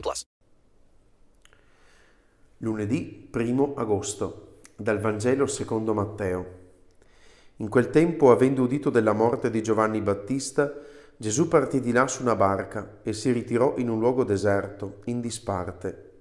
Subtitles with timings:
[0.00, 0.22] plus.
[2.58, 4.60] Lunedì 1 agosto.
[4.76, 6.62] Dal Vangelo secondo Matteo.
[7.56, 10.72] In quel tempo, avendo udito della morte di Giovanni Battista,
[11.16, 15.20] Gesù partì di là su una barca e si ritirò in un luogo deserto, in
[15.20, 16.12] disparte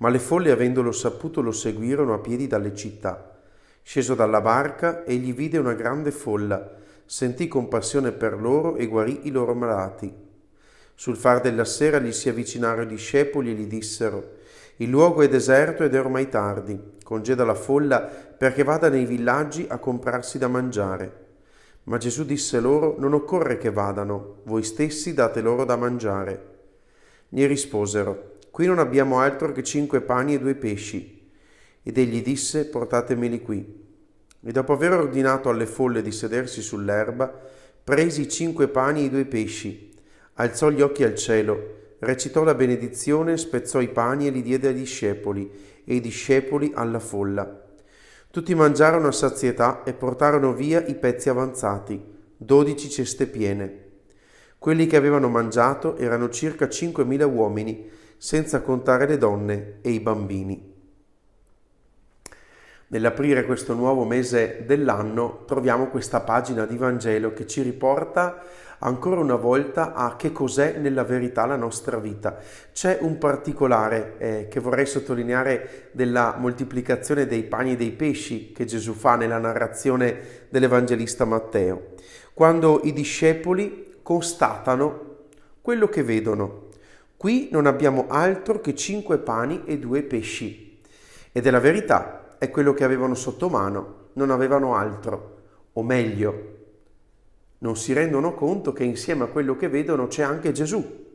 [0.00, 3.38] ma le folle avendolo saputo lo seguirono a piedi dalle città.
[3.82, 9.30] Sceso dalla barca, egli vide una grande folla, sentì compassione per loro e guarì i
[9.30, 10.28] loro malati.
[11.00, 14.32] Sul far della sera gli si avvicinarono i discepoli e gli dissero
[14.76, 19.64] Il luogo è deserto ed è ormai tardi, congeda la folla perché vada nei villaggi
[19.66, 21.28] a comprarsi da mangiare.
[21.84, 26.58] Ma Gesù disse loro Non occorre che vadano, voi stessi date loro da mangiare.
[27.30, 31.30] Gli risposero Qui non abbiamo altro che cinque pani e due pesci.
[31.82, 33.86] Ed egli disse, portatemeli qui.
[34.38, 37.32] E dopo aver ordinato alle folle di sedersi sull'erba,
[37.82, 39.89] presi i cinque pani e i due pesci,
[40.40, 44.74] alzò gli occhi al cielo, recitò la benedizione, spezzò i pani e li diede ai
[44.74, 45.50] discepoli,
[45.84, 47.66] e i discepoli alla folla.
[48.30, 52.02] Tutti mangiarono a sazietà e portarono via i pezzi avanzati,
[52.36, 53.88] dodici ceste piene.
[54.58, 60.68] Quelli che avevano mangiato erano circa cinquemila uomini, senza contare le donne e i bambini.
[62.88, 68.42] Nell'aprire questo nuovo mese dell'anno troviamo questa pagina di Vangelo che ci riporta
[68.80, 72.38] ancora una volta a che cos'è nella verità la nostra vita.
[72.72, 78.66] C'è un particolare eh, che vorrei sottolineare della moltiplicazione dei pani e dei pesci che
[78.66, 81.94] Gesù fa nella narrazione dell'Evangelista Matteo,
[82.34, 85.08] quando i discepoli constatano
[85.62, 86.68] quello che vedono,
[87.20, 90.80] Qui non abbiamo altro che cinque pani e due pesci.
[91.32, 95.36] Ed è la verità, è quello che avevano sotto mano, non avevano altro.
[95.74, 96.59] O meglio,
[97.60, 101.08] non si rendono conto che insieme a quello che vedono c'è anche Gesù.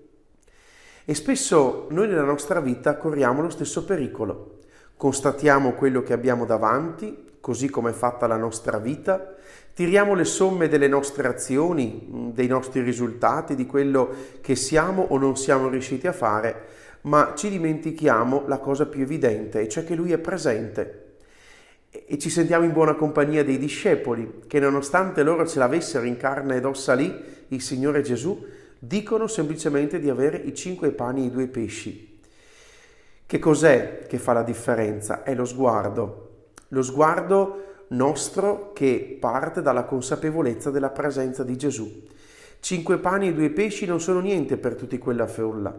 [1.05, 4.61] E spesso noi nella nostra vita corriamo lo stesso pericolo.
[4.97, 9.35] Constatiamo quello che abbiamo davanti, così come è fatta la nostra vita,
[9.75, 15.35] Tiriamo le somme delle nostre azioni, dei nostri risultati, di quello che siamo o non
[15.35, 16.67] siamo riusciti a fare,
[17.01, 21.04] ma ci dimentichiamo la cosa più evidente, cioè che Lui è presente.
[22.05, 26.57] E ci sentiamo in buona compagnia dei discepoli, che nonostante loro ce l'avessero in carne
[26.57, 27.13] ed ossa lì,
[27.47, 28.45] il Signore Gesù,
[28.77, 32.19] dicono semplicemente di avere i cinque pani e i due pesci.
[33.25, 35.23] Che cos'è che fa la differenza?
[35.23, 36.29] È lo sguardo.
[36.69, 42.03] Lo sguardo nostro che parte dalla consapevolezza della presenza di Gesù.
[42.59, 45.73] Cinque pani e due pesci non sono niente per tutti quella folla,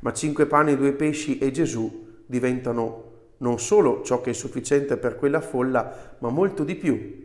[0.00, 3.05] ma cinque pani e due pesci e Gesù diventano
[3.38, 7.24] non solo ciò che è sufficiente per quella folla, ma molto di più.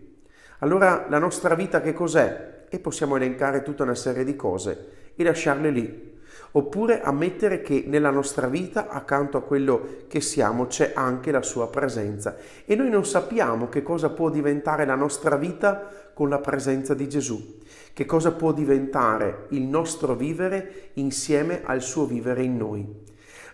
[0.59, 2.65] Allora la nostra vita che cos'è?
[2.69, 6.19] E possiamo elencare tutta una serie di cose e lasciarle lì,
[6.51, 11.69] oppure ammettere che nella nostra vita, accanto a quello che siamo, c'è anche la sua
[11.69, 12.35] presenza
[12.65, 17.09] e noi non sappiamo che cosa può diventare la nostra vita con la presenza di
[17.09, 17.59] Gesù,
[17.93, 22.87] che cosa può diventare il nostro vivere insieme al suo vivere in noi.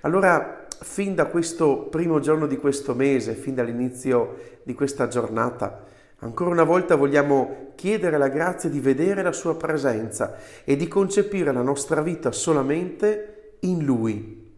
[0.01, 5.85] Allora, fin da questo primo giorno di questo mese, fin dall'inizio di questa giornata,
[6.21, 11.53] Ancora una volta vogliamo chiedere la grazia di vedere la sua presenza e di concepire
[11.53, 14.51] la nostra vita solamente in Lui.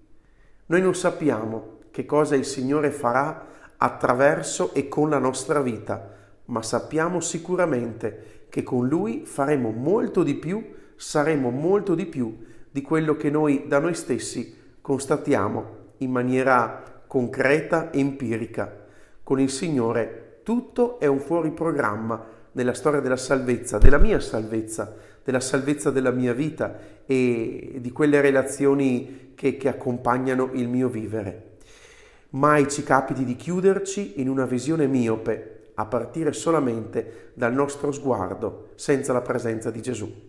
[0.67, 6.15] Noi non sappiamo che cosa il Signore farà attraverso e con la nostra vita,
[6.45, 10.65] ma sappiamo sicuramente che con Lui faremo molto di più,
[10.95, 12.37] saremo molto di più
[12.71, 18.85] di quello che noi da noi stessi constatiamo in maniera concreta empirica.
[19.23, 22.23] Con il Signore tutto è un fuori programma
[22.53, 28.21] nella storia della salvezza, della mia salvezza, della salvezza della mia vita e di quelle
[28.21, 31.57] relazioni che, che accompagnano il mio vivere.
[32.31, 38.69] Mai ci capiti di chiuderci in una visione miope, a partire solamente dal nostro sguardo,
[38.75, 40.28] senza la presenza di Gesù.